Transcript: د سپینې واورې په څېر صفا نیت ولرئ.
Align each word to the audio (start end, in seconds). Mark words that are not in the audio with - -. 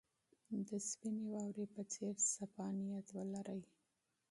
د 0.67 0.69
سپینې 0.89 1.25
واورې 1.33 1.65
په 1.73 1.81
څېر 1.93 2.15
صفا 2.33 2.67
نیت 2.81 3.07
ولرئ. 3.13 3.61